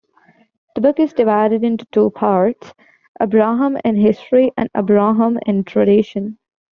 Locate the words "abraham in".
3.21-3.97, 4.75-5.63